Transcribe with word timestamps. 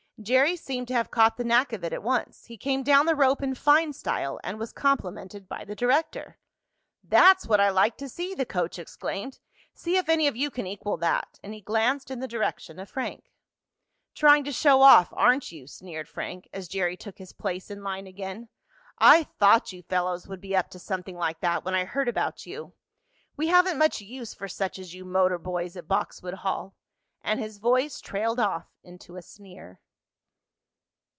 Jerry 0.21 0.55
seemed 0.55 0.87
to 0.89 0.93
have 0.93 1.09
caught 1.09 1.37
the 1.37 1.43
knack 1.43 1.73
of 1.73 1.83
it 1.83 1.93
at 1.93 2.03
once. 2.03 2.45
He 2.45 2.55
came 2.55 2.83
down 2.83 3.07
the 3.07 3.15
rope 3.15 3.41
in 3.41 3.55
fine 3.55 3.91
style, 3.91 4.39
and 4.43 4.59
was 4.59 4.71
complimented 4.71 5.49
by 5.49 5.65
the 5.65 5.73
director. 5.75 6.37
"That's 7.03 7.47
what 7.47 7.59
I 7.59 7.71
like 7.71 7.97
to 7.97 8.07
see!" 8.07 8.35
the 8.35 8.45
coach 8.45 8.77
exclaimed. 8.77 9.39
"See 9.73 9.97
if 9.97 10.07
any 10.07 10.27
of 10.27 10.35
you 10.35 10.51
can 10.51 10.67
equal 10.67 10.95
that," 10.97 11.39
and 11.41 11.55
he 11.55 11.61
glanced 11.61 12.11
in 12.11 12.19
the 12.19 12.27
direction 12.27 12.77
of 12.77 12.87
Frank. 12.87 13.31
"Trying 14.13 14.43
to 14.43 14.51
show 14.51 14.83
off; 14.83 15.11
aren't 15.11 15.51
you?" 15.51 15.65
sneered 15.65 16.07
Frank, 16.07 16.47
as 16.53 16.67
Jerry 16.67 16.95
took 16.95 17.17
his 17.17 17.33
place 17.33 17.71
in 17.71 17.81
line 17.83 18.05
again. 18.05 18.47
"I 18.99 19.23
thought 19.23 19.73
you 19.73 19.81
fellows 19.81 20.27
would 20.27 20.39
be 20.41 20.55
up 20.55 20.69
to 20.69 20.77
something 20.77 21.17
like 21.17 21.39
that 21.39 21.65
when 21.65 21.73
I 21.73 21.85
heard 21.85 22.07
about 22.07 22.45
you. 22.45 22.73
We 23.37 23.47
haven't 23.47 23.79
much 23.79 24.01
use 24.01 24.35
for 24.35 24.47
such 24.47 24.77
as 24.77 24.93
you 24.93 25.03
motor 25.03 25.39
boys 25.39 25.75
at 25.75 25.87
Boxwood 25.87 26.35
Hall," 26.35 26.75
and 27.23 27.39
his 27.39 27.57
voice 27.57 27.99
trailed 27.99 28.39
off 28.39 28.67
into 28.83 29.15
a 29.15 29.23
sneer. 29.23 29.79